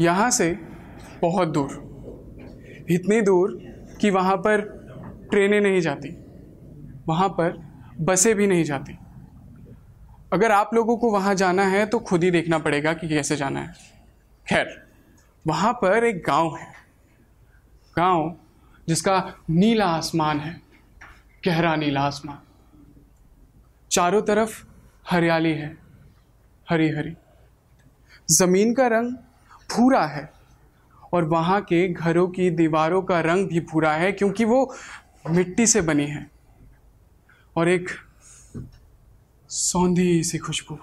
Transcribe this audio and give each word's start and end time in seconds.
यहाँ 0.00 0.30
से 0.30 0.50
बहुत 1.22 1.48
दूर। 1.48 1.84
इतनी 2.90 3.20
दूर 3.20 3.58
कि 4.00 4.10
वहाँ 4.10 4.36
पर 4.36 4.60
ट्रेनें 5.30 5.60
नहीं 5.60 5.80
जाती, 5.80 6.08
वहाँ 7.08 7.28
पर 7.30 7.58
बसें 8.00 8.34
भी 8.36 8.46
नहीं 8.46 8.64
जाती। 8.64 8.98
अगर 10.32 10.52
आप 10.52 10.74
लोगों 10.74 10.96
को 10.96 11.10
वहाँ 11.10 11.34
जाना 11.34 11.64
है 11.64 11.84
तो 11.86 11.98
खुद 12.00 12.24
ही 12.24 12.30
देखना 12.30 12.58
पड़ेगा 12.58 12.92
कि 12.92 13.08
कैसे 13.08 13.36
जाना 13.36 13.60
है। 13.60 13.72
खैर, 14.46 14.66
वहाँ 15.44 15.72
पर 15.74 16.04
एक 16.04 16.22
गाँव 16.26 16.56
है। 16.56 16.72
गाँव 17.96 18.34
जिसका 18.88 19.18
नीला 19.50 19.86
आसमान 19.86 20.40
है, 20.40 20.60
गहरा 21.42 21.74
नीला 21.76 22.00
आसमान। 22.00 22.38
चारों 23.90 24.22
तरफ़ 24.22 24.64
हरियाली 25.10 25.52
है 25.52 25.76
हरी 26.68 26.88
हरी 26.88 27.14
ज़मीन 28.28 28.74
का 28.74 28.86
रंग 28.88 29.14
भूरा 29.72 30.06
है। 30.06 30.32
और 31.12 31.24
वहाँ 31.24 31.60
के 31.60 31.88
घरों 31.88 32.28
की 32.28 32.50
दीवारों 32.50 33.02
का 33.02 33.20
रंग 33.20 33.48
भी 33.48 33.60
भूरा 33.60 33.92
है, 33.92 34.12
क्योंकि 34.12 34.44
वो 34.44 34.74
मिट्टी 35.30 35.66
से 35.66 35.80
बनी 35.80 36.06
है। 36.06 36.30
और 37.56 37.68
एक 37.68 37.90
सौंधी 39.48 40.24
सी 40.24 40.38
खुशबू। 40.38 40.78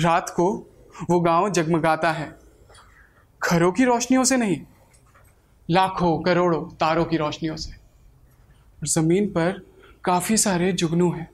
रात 0.00 0.30
को 0.30 0.66
वो 1.10 1.20
गाँव 1.20 1.50
जगमगाता 1.50 2.12
है। 2.12 2.38
घरों 3.50 3.72
की 3.72 3.84
रोशनियों 3.84 4.24
से 4.24 4.36
नहीं, 4.36 4.62
लाखों, 5.70 6.22
करोड़ों 6.22 6.76
तारों 6.76 7.04
की 7.04 7.16
रोशनियों 7.16 7.56
से। 7.56 7.72
और 7.72 8.86
ज़मीन 8.88 9.26
पर 9.26 9.66
काफ़ी 10.04 10.36
सारे 10.36 10.72
जुगनू 10.72 11.12
हैं, 11.12 11.30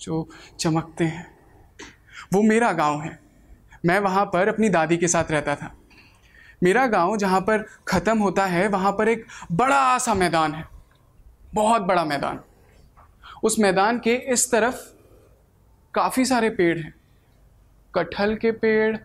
जो 0.00 0.28
चमकते 0.60 1.04
हैं। 1.04 1.38
वो 2.32 2.42
मेरा 2.42 2.72
गाँव 2.72 3.00
है। 3.00 3.23
मैं 3.86 4.00
वहाँ 4.00 4.24
पर 4.26 4.48
अपनी 4.48 4.68
दादी 4.68 4.96
के 4.96 5.08
साथ 5.08 5.24
रहता 5.30 5.56
था। 5.56 5.74
मेरा 6.62 6.86
गाँव 6.86 7.16
जहाँ 7.16 7.40
पर 7.40 7.66
ख़त्म 7.88 8.18
होता 8.18 8.46
है, 8.46 8.68
वहाँ 8.68 8.92
पर 8.92 9.08
एक 9.08 9.26
बड़ा 9.52 9.98
सा 9.98 10.14
मैदान 10.14 10.52
है। 10.52 10.68
बहुत 11.54 11.82
बड़ा 11.82 12.04
मैदान। 12.04 12.40
उस 13.42 13.56
मैदान 13.58 13.98
के 13.98 14.14
इस 14.14 14.52
तरफ़ 14.52 14.74
काफ़ी 15.94 16.24
सारे 16.24 16.50
पेड़ 16.50 16.78
हैं। 16.78 16.94
कटहल 17.94 18.36
के 18.36 18.50
पेड़, 18.50 18.96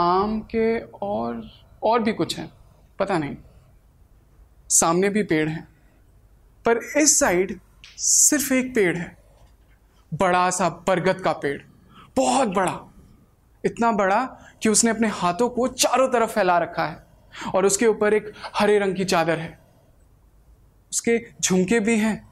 आम 0.00 0.40
के 0.40 0.78
और 0.78 1.50
और 1.82 2.02
भी 2.02 2.12
कुछ 2.12 2.38
हैं। 2.38 2.52
पता 2.98 3.18
नहीं। 3.18 3.36
सामने 4.68 5.08
भी 5.08 5.22
पेड़ 5.22 5.48
हैं। 5.48 5.68
पर 6.64 6.76
इस 6.76 7.18
साइड 7.18 7.60
सिर्फ़ 7.96 8.54
एक 8.54 8.74
पेड़ 8.74 8.96
है। 8.96 9.16
बड़ा 10.14 10.50
सा 10.50 10.68
बरगद 10.68 11.20
का 11.20 11.32
पेड़। 11.32 11.62
बहुत 12.16 12.48
बड़ा। 12.48 12.80
इतना 13.64 13.92
बड़ा 13.92 14.24
कि 14.62 14.68
उसने 14.68 14.90
अपने 14.90 15.08
हाथों 15.08 15.48
को 15.48 15.68
चारों 15.68 16.08
तरफ़ 16.08 16.30
फैला 16.30 16.58
रखा 16.58 16.86
है 16.86 17.06
और 17.54 17.66
उसके 17.66 17.86
ऊपर 17.86 18.14
एक 18.14 18.32
हरे 18.56 18.78
रंग 18.78 18.96
की 18.96 19.04
चादर 19.04 19.38
है। 19.38 19.58
उसके 20.92 21.26
झुमके 21.42 21.80
भी 21.80 21.98
हैं, 21.98 22.28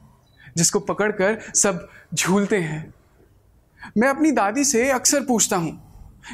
जिसको 0.57 0.79
पकड़कर 0.79 1.39
सब 1.55 1.89
झूलते 2.13 2.57
हैं। 2.57 2.93
मैं 3.97 4.07
अपनी 4.07 4.31
दादी 4.31 4.63
से 4.63 4.89
अक्सर 4.89 5.21
पूछता 5.21 5.57
हूँ 5.57 5.87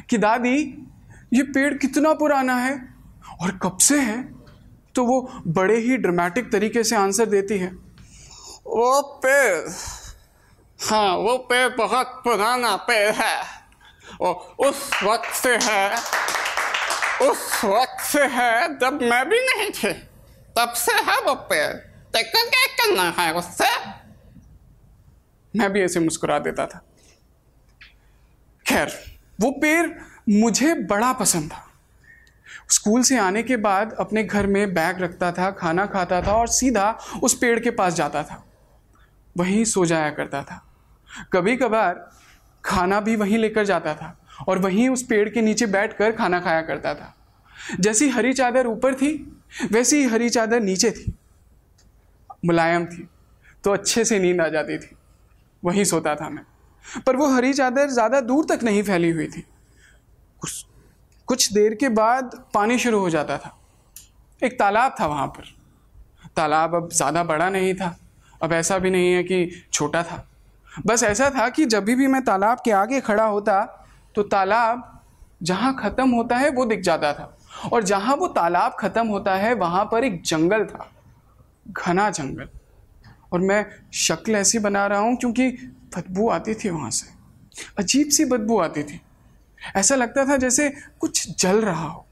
कि, 0.09 0.17
दादी, 0.17 0.87
ये 1.33 1.43
पेड़ 1.43 1.73
कितना 1.73 2.13
पुराना 2.13 2.55
है 2.55 2.95
और 3.41 3.59
कब 3.63 3.77
से 3.77 3.99
है? 3.99 4.33
तो 4.95 5.05
वो 5.05 5.31
बड़े 5.47 5.77
ही 5.77 5.97
ड्रामेटिक 5.97 6.51
तरीके 6.51 6.83
से 6.83 6.95
आंसर 6.95 7.25
देती 7.25 7.57
है। 7.57 7.67
वो 8.65 9.01
पेड़ 9.01 9.69
हाँ 10.89 11.15
वो 11.15 11.37
पेड़ 11.37 11.75
बहुत 11.77 12.07
पुराना 12.07 12.75
पेड़ 12.75 13.15
है। 13.15 13.62
और 14.21 14.55
उस 14.59 15.03
वक्त 15.03 15.29
से 15.29 15.57
है, 15.63 15.95
उस 17.21 17.61
वक्त 17.65 18.03
से 18.03 18.23
है 18.23 18.79
जब 18.79 18.99
मैं 19.01 19.29
भी 19.29 19.39
नहीं 19.39 19.71
थी। 19.71 19.93
तब 20.57 20.73
से 20.73 20.91
है 20.91 21.21
वो 21.21 21.35
पेड़ 21.35 21.73
देखो 22.13 22.49
क्या 22.49 22.65
करना 22.65 23.21
है 23.21 23.33
उससे? 23.33 23.65
मैं 25.59 25.73
भी 25.73 25.81
ऐसे 25.81 25.99
मुस्कुरा 25.99 26.39
देता 26.39 26.65
था। 26.65 26.81
खैर, 28.67 29.17
वो 29.41 29.51
पेड़ 29.51 29.89
मुझे 30.29 30.73
बड़ा 30.73 31.13
पसंद 31.13 31.51
था। 31.51 31.69
स्कूल 32.69 33.03
से 33.03 33.17
आने 33.17 33.43
के 33.43 33.57
बाद 33.57 33.95
अपने 33.99 34.23
घर 34.23 34.47
में 34.47 34.73
बैग 34.73 35.01
रखता 35.01 35.31
था, 35.31 35.51
खाना 35.51 35.85
खाता 35.85 36.21
था 36.21 36.31
और 36.31 36.47
सीधा 36.47 36.99
उस 37.23 37.33
पेड़ 37.33 37.59
के 37.59 37.71
पास 37.71 37.93
जाता 37.93 38.23
था। 38.23 38.45
वहीं 39.37 39.65
सो 39.65 39.85
जाया 39.85 40.09
करता 40.09 40.43
था। 40.43 40.73
कभी 41.33 41.57
कभार 41.57 42.11
खाना 42.63 42.99
भी 42.99 43.15
वहीं 43.15 43.37
लेकर 43.37 43.65
जाता 43.65 43.93
था 43.95 44.17
और 44.47 44.59
वहीं 44.59 44.87
उस 44.89 45.03
पेड़ 45.03 45.27
के 45.29 45.41
नीचे 45.41 45.65
बैठकर 45.67 46.11
खाना 46.11 46.39
खाया 46.39 46.61
करता 46.61 46.93
था। 46.95 47.13
जैसी 47.79 48.09
हरी 48.09 48.33
चादर 48.33 48.67
ऊपर 48.67 48.95
थी, 48.95 49.11
वैसी 49.71 49.97
ही 49.97 50.05
हरी 50.05 50.29
चादर 50.29 50.61
नीचे 50.61 50.91
थी। 50.91 51.13
मुलायम 52.45 52.85
थी 52.85 53.07
तो 53.63 53.71
अच्छे 53.71 54.05
से 54.05 54.19
नींद 54.19 54.41
आ 54.41 54.47
जाती 54.47 54.77
थी। 54.77 54.95
वहीं 55.63 55.83
सोता 55.83 56.15
था 56.15 56.29
मैं। 56.29 56.43
पर 57.05 57.15
वो 57.15 57.27
हरी 57.27 57.53
चादर 57.53 57.89
ज़्यादा 57.89 58.19
दूर 58.21 58.45
तक 58.45 58.63
नहीं 58.63 58.83
फैली 58.83 59.09
हुई 59.09 59.27
थी। 59.27 59.45
कुछ 60.41 60.65
कुछ 61.27 61.51
देर 61.53 61.73
के 61.73 61.89
बाद 61.91 62.31
पानी 62.53 62.77
शुरू 62.79 62.99
हो 62.99 63.09
जाता 63.09 63.37
था। 63.37 63.57
एक 64.41 64.57
तालाब 64.59 64.95
था 64.99 65.05
वहाँ 65.07 65.27
पर। 65.27 65.43
तालाब 66.35 66.75
अब 66.75 66.89
ज़्यादा 66.91 67.23
बड़ा 67.23 67.49
नहीं 67.49 67.73
था। 67.73 67.95
अब 68.41 68.53
ऐसा 68.53 68.77
भी 68.77 68.89
नहीं 68.89 69.13
है 69.13 69.23
कि 69.23 69.65
छोटा 69.73 70.03
था। 70.03 70.25
बस 70.85 71.03
ऐसा 71.03 71.29
था 71.29 71.49
कि 71.49 71.65
जब 71.65 71.85
भी 71.85 72.07
मैं 72.07 72.23
तालाब 72.23 72.57
के 72.65 72.71
आगे 72.71 73.01
खड़ा 73.01 73.25
होता 73.25 73.85
तो 74.15 74.23
तालाब 74.23 75.01
जहाँ 75.43 75.75
ख़त्म 75.75 76.09
होता 76.09 76.37
है, 76.37 76.49
वो 76.49 76.65
दिख 76.65 76.81
जाता 76.81 77.13
था। 77.13 77.37
और 77.73 77.83
जहाँ 77.83 78.15
वो 78.15 78.27
तालाब 78.27 78.75
ख़त्म 78.79 79.07
होता 79.07 79.35
है, 79.35 79.53
वहाँ 79.53 79.85
पर 79.85 80.03
एक 80.03 80.23
जंगल 80.23 80.65
था। 80.65 80.91
घना 81.69 82.09
जंगल। 82.09 82.49
और 83.33 83.39
मैं 83.39 83.65
शक्ल 83.93 84.35
ऐसी 84.35 84.59
बना 84.59 84.87
रहा 84.87 84.99
हूँ, 84.99 85.15
क्योंकि 85.15 85.49
बदबू 85.97 86.29
आती 86.29 86.53
थी 86.53 86.69
वहाँ 86.69 86.91
से। 86.91 87.07
अजीब 87.79 88.07
सी 88.07 88.25
बदबू 88.25 88.59
आती 88.59 88.83
थी। 88.83 89.01
ऐसा 89.75 89.95
लगता 89.95 90.25
था 90.25 90.37
जैसे 90.37 90.73
कुछ 90.99 91.41
जल 91.41 91.61
रहा 91.61 91.87
हो। 91.87 92.05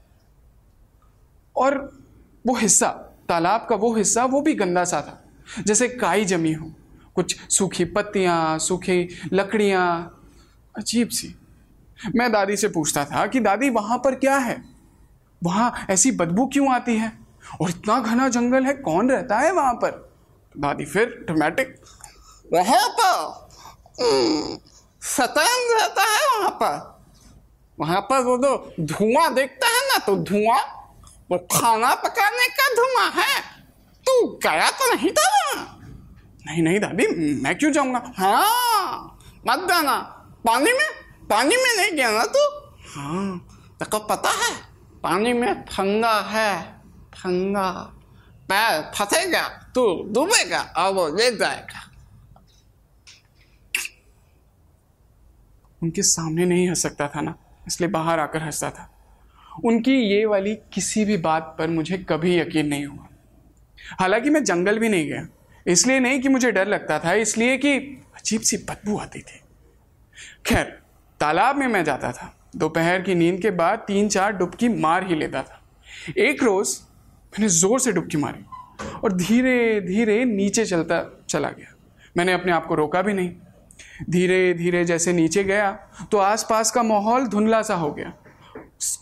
और 1.56 1.98
वो 2.46 2.54
हिस्सा, 2.54 2.88
तालाब 3.28 3.66
का 3.70 3.76
वो 3.76 3.94
हिस्सा, 3.94 4.24
वो 4.24 4.40
भी 4.40 4.54
गंदा 4.54 4.84
सा 4.84 5.00
था। 5.00 5.24
जैसे 5.62 5.88
काई 5.88 6.24
जमी 6.24 6.52
हो। 6.52 6.72
कुछ 7.16 7.36
सूखी 7.50 7.84
पत्तियाँ, 7.84 8.58
सूखी 8.58 9.08
लकड़ियाँ। 9.32 10.18
अजीब 10.74 11.08
सी। 11.08 11.34
मैं 12.16 12.30
दादी 12.32 12.56
से 12.56 12.68
पूछता 12.68 13.04
था 13.04 13.26
कि 13.26 13.40
दादी, 13.40 13.70
वहाँ 13.70 13.98
पर 13.98 14.14
क्या 14.14 14.36
है? 14.36 14.62
वहाँ 15.42 15.86
ऐसी 15.90 16.10
बदबू 16.12 16.46
क्यों 16.46 16.72
आती 16.74 16.96
है? 16.96 17.12
और 17.60 17.70
इतना 17.70 17.98
घना 18.00 18.28
जंगल 18.28 18.64
है, 18.64 18.72
कौन 18.74 19.10
रहता 19.10 19.38
है 19.38 19.52
वहाँ 19.52 19.74
पर? 19.74 19.90
दादी 20.54 20.84
फिर 20.84 21.06
ड्रामेटिक 21.26 21.74
वहाँ 22.52 22.88
पर 22.90 24.58
शतान 25.02 25.74
रहता 25.74 26.02
है 26.02 26.26
वहाँ 26.28 26.50
पर। 26.62 26.90
वहाँ 27.78 28.00
पर 28.00 28.22
वो 28.24 28.36
जो 28.38 28.74
धुआँ 28.80 29.32
देखता 29.34 29.66
है 29.66 29.80
ना 29.88 29.98
तो 30.06 30.16
धुआँ, 30.24 30.58
वो 31.30 31.38
खाना 31.52 31.94
पकाने 31.94 32.48
का 32.48 32.68
धुआँ 32.74 33.10
है। 33.12 33.40
तू 34.06 34.26
गया 34.44 34.70
तो 34.70 34.92
नहीं 34.94 35.10
था 35.10 35.28
वहाँ? 35.28 35.81
नहीं 36.44 36.62
नहीं, 36.62 36.78
दादी, 36.80 37.06
मैं 37.42 37.54
क्यों 37.58 37.70
जाऊँगा? 37.72 38.02
हाँ 38.16 39.18
मत 39.48 39.68
जाना। 39.68 39.96
पानी 40.46 40.72
में 40.72 40.88
पानी 41.30 41.56
में 41.56 41.76
नहीं 41.76 41.92
गया 41.92 42.10
ना 42.10 42.24
तू? 42.26 42.44
हाँ 42.90 43.38
तेको 43.80 43.98
पता 43.98 44.30
है, 44.30 44.54
पानी 45.02 45.32
में 45.32 45.64
फंगा 45.64 46.20
है 46.20 46.62
ठंडा 47.14 47.70
पैर 48.48 48.80
फंसेगा, 48.94 49.42
तू 49.74 49.82
डूबेगा, 50.12 50.60
और 50.76 50.92
वो 50.92 51.08
ले 51.08 51.30
जाएगा। 51.36 51.80
उनके 55.82 56.02
सामने 56.02 56.44
नहीं 56.44 56.68
हंस 56.68 56.82
सकता 56.82 57.08
था 57.08 57.20
ना, 57.20 57.34
इसलिए 57.66 57.90
बाहर 57.90 58.20
आकर 58.20 58.42
हंसता 58.42 58.70
था। 58.70 58.88
उनकी 59.64 59.92
ये 59.92 60.24
वाली 60.26 60.54
किसी 60.74 61.04
भी 61.04 61.16
बात 61.16 61.54
पर 61.58 61.68
मुझे 61.68 61.98
कभी 61.98 62.38
यकीन 62.38 62.66
नहीं 62.66 62.86
हुआ। 62.86 63.08
हालाँकि 64.00 64.30
मैं 64.30 64.44
जंगल 64.44 64.78
भी 64.78 64.88
नहीं 64.88 65.06
गया। 65.08 65.26
इसलिए 65.66 66.00
नहीं 66.00 66.20
कि 66.20 66.28
मुझे 66.28 66.50
डर 66.52 66.68
लगता 66.68 66.98
था, 66.98 67.12
इसलिए 67.14 67.56
कि 67.58 67.76
अजीब 68.16 68.40
सी 68.40 68.56
बदबू 68.60 68.98
आती 68.98 69.20
थी। 69.20 69.40
खैर, 70.46 70.64
तालाब 71.20 71.56
में 71.56 71.66
मैं 71.66 71.84
जाता 71.84 72.12
था। 72.12 72.34
दोपहर 72.56 73.02
की 73.02 73.14
नींद 73.14 73.40
के 73.40 73.50
बाद 73.52 73.84
तीन 73.86 74.08
चार 74.08 74.32
डुबकी 74.32 74.68
मार 74.70 75.06
ही 75.06 75.14
लेता 75.14 75.42
था। 75.42 75.60
एक 76.18 76.42
रोज़ 76.42 76.78
मैंने 77.32 77.48
ज़ोर 77.50 77.80
से 77.80 77.92
डुबकी 77.92 78.18
मारी 78.18 78.44
और 79.04 79.12
धीरे 79.12 79.80
धीरे 79.80 80.24
नीचे 80.24 80.64
चलता, 80.64 81.24
चला 81.28 81.50
गया। 81.50 81.74
मैंने 82.16 82.32
अपने 82.32 82.52
आप 82.52 82.66
को 82.66 82.74
रोका 82.74 83.02
भी 83.02 83.12
नहीं। 83.12 83.30
धीरे 84.10 84.52
धीरे 84.54 84.84
जैसे 84.84 85.12
नीचे 85.12 85.44
गया 85.44 85.70
तो 86.12 86.18
आसपास 86.18 86.70
का 86.70 86.82
माहौल 86.82 87.26
धुंधला 87.26 87.62
सा 87.62 87.74
हो 87.74 87.92
गया। 87.92 88.12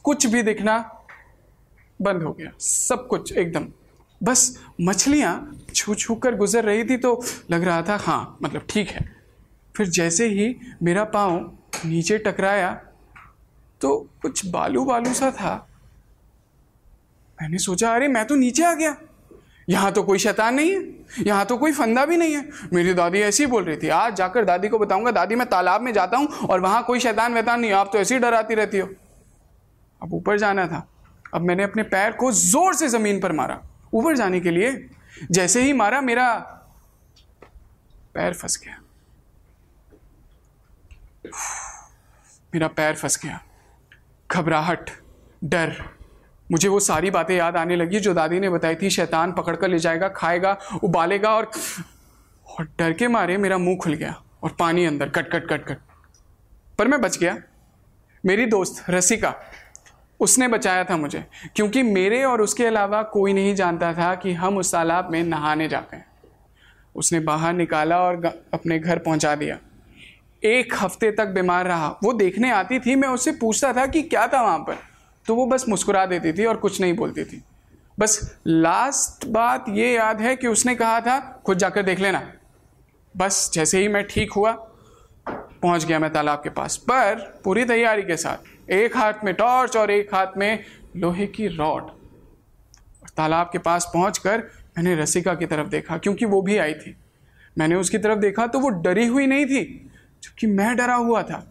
कुछ 0.04 0.26
भी 0.26 0.42
दिखना 0.42 0.78
बंद 2.00 2.22
हो 2.22 2.32
गया। 2.32 2.50
सब 2.60 3.06
कुछ 3.06 3.32
एकदम 3.32 3.66
बस 4.20 4.58
मछलियाँ 4.80 5.34
छू 5.74 5.94
छू 5.94 6.14
कर 6.14 6.34
गुजर 6.36 6.64
रही 6.64 6.84
थी 6.84 6.96
तो 6.96 7.22
लग 7.50 7.64
रहा 7.64 7.82
था 7.82 7.96
हाँ 7.96 8.38
मतलब 8.42 8.66
ठीक 8.70 8.88
है। 8.88 9.08
फिर 9.74 9.88
जैसे 9.88 10.26
ही 10.28 10.54
मेरा 10.82 11.04
पाँव 11.04 11.38
नीचे 11.86 12.18
टकराया 12.18 12.72
तो 13.80 13.96
कुछ 14.22 14.46
बालू 14.46 14.84
बालू 14.84 15.12
सा 15.14 15.30
था। 15.30 15.54
मैंने 17.38 17.58
सोचा, 17.58 17.94
अरे, 17.94 18.08
मैं 18.08 18.24
तो 18.26 18.34
नीचे 18.34 18.64
आ 18.64 18.72
गया। 18.74 18.96
यहाँ 19.68 19.92
तो 19.92 20.02
कोई 20.02 20.18
शैतान 20.18 20.54
नहीं 20.54 20.70
है, 20.70 20.82
यहाँ 21.26 21.44
तो 21.46 21.56
कोई 21.56 21.72
फंदा 21.72 22.04
भी 22.06 22.16
नहीं 22.16 22.34
है। 22.34 22.48
मेरी 22.72 22.94
दादी 22.94 23.20
ऐसी 23.20 23.46
बोल 23.46 23.64
रही 23.64 23.76
थी, 23.76 23.88
आज 23.88 24.16
जाकर 24.16 24.44
दादी 24.44 24.68
को 24.68 24.78
बताऊँगा, 24.78 25.10
दादी, 25.10 25.34
मैं 25.34 25.48
तालाब 25.48 25.82
में 25.82 25.92
जाता 25.92 26.16
हूँ 26.16 26.26
और 26.26 26.60
वहाँ 26.60 26.82
कोई 26.84 27.00
शैतान 27.00 27.34
वैतान 27.34 27.60
नहीं, 27.60 27.72
आप 27.72 27.90
तो 27.92 27.98
ऐसी 27.98 28.18
डराती 28.18 28.54
रहती 28.54 28.78
हो। 28.78 28.88
अब 30.02 30.14
ऊपर 30.14 30.38
जाना 30.38 30.66
था। 30.66 30.86
अब 31.34 31.42
मैंने 31.42 31.62
अपने 31.62 31.82
पैर 31.82 32.12
को 32.12 32.32
ज़ोर 32.32 32.74
से 32.74 32.88
ज़मीन 32.88 33.20
पर 33.20 33.32
मारा। 33.32 33.60
ऊपर 33.94 34.16
जाने 34.16 34.40
के 34.40 34.50
लिए, 34.50 34.90
जैसे 35.30 35.62
ही 35.62 35.72
मारा, 35.72 36.00
मेरा 36.00 36.34
पैर 38.14 38.34
फंस 38.34 38.62
गया। 38.64 38.78
मेरा 42.54 42.68
पैर 42.68 42.94
फंस 42.94 43.20
गया। 43.24 43.44
घबराहट, 44.30 44.90
डर। 45.44 45.84
मुझे 46.52 46.68
वो 46.68 46.80
सारी 46.80 47.10
बातें 47.10 47.36
याद 47.36 47.56
आने 47.56 47.76
लगी 47.76 48.00
जो 48.00 48.14
दादी 48.14 48.40
ने 48.40 48.50
बताई 48.50 48.74
थी, 48.74 48.90
शैतान 48.90 49.32
पकड़ 49.32 49.56
कर 49.56 49.68
ले 49.68 49.78
जाएगा, 49.78 50.08
खाएगा, 50.08 50.58
उबालेगा 50.84 51.34
और 51.34 51.50
और 52.58 52.68
डर 52.78 52.92
के 52.92 53.08
मारे 53.08 53.36
मेरा 53.36 53.58
मुँह 53.58 53.76
खुल 53.76 53.94
गया 53.94 54.22
और 54.42 54.56
पानी 54.58 54.84
अंदर, 54.84 55.08
कट 55.08 55.32
कट 55.32 55.48
कट 55.48 55.64
कट। 55.64 55.78
पर 56.78 56.88
मैं 56.88 57.00
बच 57.00 57.18
गया। 57.18 57.38
मेरी 58.26 58.46
दोस्त 58.46 58.90
रसिका 58.90 59.34
उसने 60.20 60.48
बचाया 60.48 60.84
था 60.84 60.96
मुझे, 60.96 61.24
क्योंकि 61.56 61.82
मेरे 61.82 62.22
और 62.24 62.42
उसके 62.42 62.66
अलावा 62.66 63.02
कोई 63.02 63.32
नहीं 63.32 63.54
जानता 63.54 63.92
था 63.94 64.14
कि 64.14 64.32
हम 64.32 64.58
उस 64.58 64.72
तालाब 64.72 65.10
में 65.10 65.22
नहाने 65.24 65.68
जाते 65.68 65.96
हैं। 65.96 66.06
उसने 66.94 67.20
बाहर 67.20 67.52
निकाला 67.52 67.98
और 67.98 68.24
अपने 68.54 68.78
घर 68.78 68.98
पहुँचा 68.98 69.34
दिया। 69.34 69.58
एक 70.42 70.74
हफ़्ते 70.74 71.10
तक 71.10 71.26
बीमार 71.26 71.66
रहा। 71.66 71.88
वो 72.04 72.12
देखने 72.12 72.50
आती 72.50 72.78
थी, 72.78 72.94
मैं 72.94 73.08
उससे 73.08 73.32
पूछता 73.32 73.72
था 73.72 73.86
कि 73.86 74.02
क्या 74.02 74.26
था 74.26 74.42
वहाँ 74.42 74.58
पर। 74.58 74.78
तो 75.26 75.34
वो 75.34 75.46
बस 75.46 75.68
मुस्कुरा 75.68 76.04
देती 76.06 76.32
थी 76.32 76.44
और 76.44 76.56
कुछ 76.56 76.80
नहीं 76.80 76.96
बोलती 76.96 77.24
थी। 77.24 77.42
बस 77.98 78.38
लास्ट 78.46 79.26
बात 79.26 79.64
ये 79.68 79.92
याद 79.92 80.20
है 80.20 80.36
कि 80.36 80.46
उसने 80.46 80.74
कहा 80.74 81.00
था, 81.00 81.42
खुद 81.46 81.58
जाकर 81.58 81.82
देख 81.82 82.00
लेना। 82.00 82.22
बस 83.14 83.50
जैसे 83.54 83.78
ही 83.78 83.88
मैं 83.88 84.04
ठीक 84.04 84.32
हुआ, 84.32 84.52
पहुँच 85.26 85.84
गया 85.84 85.98
मैं 85.98 86.12
तालाब 86.12 86.38
के 86.38 86.50
पास, 86.50 86.76
पर 86.76 87.40
पूरी 87.44 87.64
तैयारी 87.64 88.02
के 88.02 88.16
साथ। 88.16 88.59
एक 88.70 88.96
हाथ 88.96 89.24
में 89.24 89.32
टॉर्च 89.34 89.76
और 89.76 89.90
एक 89.90 90.14
हाथ 90.14 90.36
में 90.36 90.64
लोहे 90.96 91.26
की 91.26 91.46
रॉड। 91.48 91.90
तालाब 93.16 93.48
के 93.52 93.58
पास 93.58 93.90
पहुंचकर 93.94 94.38
मैंने 94.78 94.94
रसिका 94.96 95.34
की 95.34 95.46
तरफ़ 95.46 95.68
देखा, 95.68 95.96
क्योंकि 95.98 96.24
वो 96.24 96.42
भी 96.42 96.56
आई 96.56 96.74
थी। 96.74 96.96
मैंने 97.58 97.74
उसकी 97.74 97.98
तरफ़ 97.98 98.18
देखा 98.18 98.46
तो 98.46 98.58
वो 98.58 98.68
डरी 98.68 99.06
हुई 99.06 99.26
नहीं 99.26 99.46
थी, 99.46 99.62
जबकि 100.22 100.46
मैं 100.46 100.76
डरा 100.76 100.94
हुआ 100.94 101.22
था। 101.22 101.46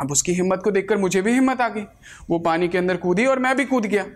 अब 0.00 0.10
उसकी 0.12 0.32
हिम्मत 0.32 0.60
को 0.64 0.70
देखकर 0.70 0.96
मुझे 0.96 1.22
भी 1.22 1.32
हिम्मत 1.32 1.60
आ 1.60 1.68
गई। 1.68 1.84
वो 2.30 2.38
पानी 2.38 2.68
के 2.68 2.78
अंदर 2.78 2.96
कूदी 2.96 3.26
और 3.26 3.38
मैं 3.38 3.56
भी 3.56 3.64
कूद 3.64 3.86
गया। 3.86 4.06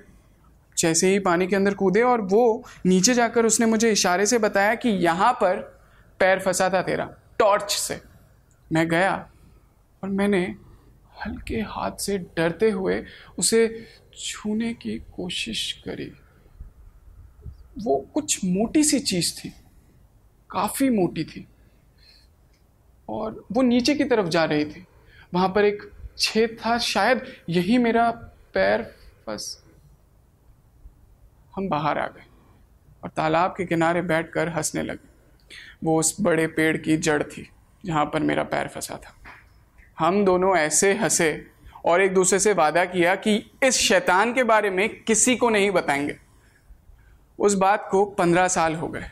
जैसे 0.77 1.09
ही 1.09 1.19
पानी 1.19 1.47
के 1.47 1.56
अंदर 1.56 1.75
कूदे 1.75 2.03
और 2.03 2.21
वो 2.23 2.65
नीचे 2.87 3.15
जाकर 3.15 3.47
उसने 3.47 3.67
मुझे 3.67 3.91
इशारे 3.93 4.27
से 4.27 4.39
बताया 4.39 4.75
कि 4.75 4.89
यहाँ 4.89 5.33
पर 5.33 5.56
पैर 6.21 6.39
फंसा 6.39 6.69
था 6.71 6.83
तेरा, 6.83 7.09
टॉर्च 7.39 7.73
से। 7.73 8.01
मैं 8.71 8.89
गया 8.89 9.15
और 10.03 10.09
मैंने 10.09 10.43
हल्के 11.26 11.61
हाथ 11.61 11.96
से 11.96 12.19
डरते 12.19 12.70
हुए 12.70 13.05
उसे 13.38 13.88
छूने 14.20 14.75
की 14.75 14.99
कोशिश 14.99 15.72
करी। 15.72 16.12
वो 17.78 17.96
कुछ 18.14 18.44
मोटी 18.44 18.84
सी 18.84 18.99
चीज़ 19.00 19.40
थी, 19.40 19.49
काफ़ी 20.50 20.90
मोटी 20.90 21.25
थी, 21.25 21.46
और 23.08 23.44
वो 23.52 23.62
नीचे 23.62 23.94
की 23.94 24.05
तरफ़ 24.05 24.26
जा 24.26 24.44
रही 24.44 24.64
थी। 24.64 24.87
वहाँ 25.34 25.49
पर 25.49 25.64
एक 25.64 25.90
छेद 26.19 26.56
था, 26.67 26.78
शायद 26.78 27.22
यही 27.49 27.78
मेरा 27.78 28.11
पैर 28.55 28.82
फंस। 29.26 29.64
हम 31.56 31.69
बाहर 31.69 31.99
आ 31.99 32.06
गए 32.06 32.25
और 33.05 33.11
तालाब 33.11 33.55
के 33.56 33.64
किनारे 33.64 34.02
बैठकर 34.02 34.49
हंसने 34.49 34.82
लगे। 34.82 35.08
वो 35.84 35.99
उस 36.00 36.17
बड़े 36.20 36.46
पेड़ 36.46 36.76
की 36.76 36.96
जड़ 36.96 37.22
थी, 37.22 37.49
जहाँ 37.87 38.05
पर 38.05 38.20
मेरा 38.20 38.43
पैर 38.43 38.69
फंसा 38.69 38.96
था। 38.96 39.17
हम 40.00 40.25
दोनों 40.25 40.56
ऐसे 40.56 40.93
हंसे 40.94 41.47
और 41.85 42.02
एक 42.02 42.14
दूसरे 42.14 42.38
से 42.38 42.52
वादा 42.52 42.85
किया 42.85 43.14
कि 43.14 43.35
इस 43.62 43.76
शैतान 43.79 44.32
के 44.35 44.43
बारे 44.43 44.70
में 44.70 44.88
किसी 45.05 45.37
को 45.37 45.50
नहीं 45.50 45.70
बताएँगे। 45.70 46.17
उस 47.38 47.55
बात 47.55 47.88
को 47.91 48.05
पंद्रह 48.05 48.49
साल 48.49 48.75
हो 48.75 48.88
गए। 48.88 49.06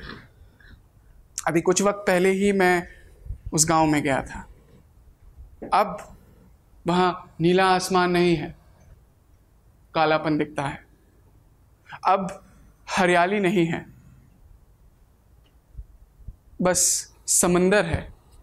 अभी 1.46 1.61
कुछ 1.61 1.82
वक्त 1.82 2.05
पहले 2.06 2.31
ही 2.31 2.52
मैं 2.52 2.87
उस 3.52 3.69
गाँव 3.69 3.87
में 3.87 4.02
गया 4.02 4.23
था। 4.23 4.46
अब 5.75 6.17
वहाँ 6.87 7.34
नीला 7.41 7.67
आसमान 7.67 8.11
नहीं 8.11 8.34
है, 8.37 8.55
कालापन 9.94 10.38
दिखता 10.38 10.62
है। 10.62 10.84
अब 12.06 12.44
हरियाली 12.88 13.41
नहीं 13.41 13.67
है, 13.67 13.84
बस 16.62 16.81
समंदर 17.26 17.87
है, 17.87 18.02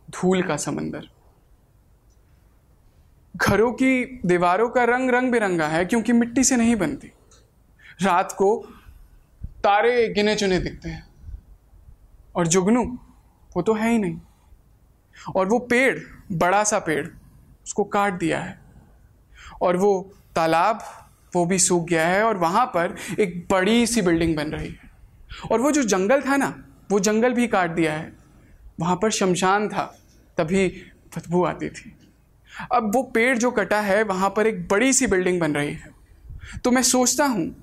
धूल 0.09 0.43
का 0.43 0.57
समंदर। 0.57 1.09
घरों 3.35 3.71
की 3.71 4.21
दीवारों 4.25 4.69
का 4.69 4.83
रंग 4.83 5.09
रंग 5.09 5.31
बिरंगा 5.31 5.67
है 5.67 5.85
क्योंकि 5.85 6.13
मिट्टी 6.13 6.43
से 6.43 6.55
नहीं 6.55 6.75
बनती। 6.75 7.11
रात 8.01 8.31
को 8.31 8.67
तारे 9.43 10.09
गिने 10.09 10.35
चुने 10.35 10.59
दिखते 10.59 10.89
हैं। 10.89 11.07
और 12.35 12.47
जुगनू, 12.47 12.99
वो 13.55 13.61
तो 13.61 13.73
है 13.73 13.91
ही 13.91 13.97
नहीं। 13.97 14.19
और 15.35 15.47
वो 15.47 15.59
पेड़, 15.59 15.99
बड़ा 16.31 16.63
सा 16.63 16.79
पेड़, 16.79 17.07
उसको 17.65 17.83
काट 17.83 18.13
दिया 18.13 18.39
है। 18.39 18.59
और 19.61 19.77
वो 19.77 20.13
तालाब, 20.35 21.07
वो 21.35 21.45
भी 21.45 21.59
सूख 21.59 21.87
गया 21.87 22.07
है 22.07 22.23
और 22.23 22.37
वहाँ 22.37 22.65
पर 22.65 22.95
एक 23.19 23.47
बड़ी 23.51 23.87
सी 23.87 24.01
बिल्डिंग 24.01 24.35
बन 24.35 24.47
रही 24.47 24.69
है। 24.69 24.91
और 25.51 25.61
वो 25.61 25.71
जो 25.71 25.83
जंगल 25.83 26.21
था 26.21 26.37
ना, 26.37 26.65
वो 26.91 26.99
जंगल 26.99 27.33
भी 27.33 27.47
काट 27.47 27.69
दिया 27.69 27.93
है। 27.93 28.13
वहाँ 28.79 28.95
पर 28.95 29.11
शमशान 29.11 29.69
था, 29.69 29.99
तभी 30.37 30.67
बदबू 31.17 31.45
आती 31.45 31.69
थी। 31.69 31.97
अब 32.71 32.91
वो 32.95 33.03
पेड़ 33.03 33.37
जो 33.37 33.51
कटा 33.51 33.79
है, 33.81 34.01
वहाँ 34.03 34.29
पर 34.29 34.47
एक 34.47 34.67
बड़ी 34.67 34.93
सी 34.93 35.07
बिल्डिंग 35.07 35.39
बन 35.39 35.53
रही 35.53 35.73
है। 35.73 35.93
तो 36.63 36.71
मैं 36.71 36.81
सोचता 36.83 37.25
हूँ 37.25 37.53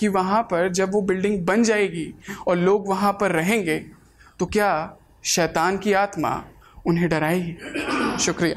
कि 0.00 0.08
वहाँ 0.08 0.42
पर 0.42 0.68
जब 0.68 0.92
वो 0.92 1.00
बिल्डिंग 1.02 1.44
बन 1.46 1.62
जाएगी 1.62 2.12
और 2.48 2.56
लोग 2.56 2.88
वहाँ 2.88 3.12
पर 3.12 3.32
रहेंगे 3.32 3.78
तो 4.40 4.46
क्या 4.46 4.96
शैतान 5.24 5.78
की 5.78 5.92
आत्मा 5.92 6.42
उन्हें 6.86 7.08
डराएगी? 7.08 8.18
शुक्रिया। 8.18 8.54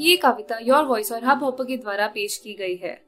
ये 0.00 0.16
कविता 0.16 0.58
योर 0.62 0.84
वॉइस 0.84 1.12
और 1.12 1.24
हब 1.24 1.42
हॉपर 1.42 1.64
के 1.64 1.76
द्वारा 1.76 2.06
पेश 2.06 2.36
की 2.36 2.54
गई 2.54 2.76
है। 2.76 3.07